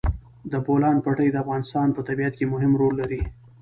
[0.51, 3.21] د بولان پټي د افغانستان په طبیعت کې مهم رول لري.